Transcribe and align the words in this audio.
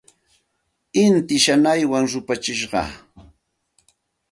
Inti 1.03 1.35
shanaywan 1.43 2.05
rupachishqa. 2.11 2.81